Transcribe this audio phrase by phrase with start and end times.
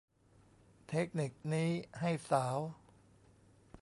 [0.89, 1.69] เทคนิคนี้
[1.99, 2.57] ให้สาว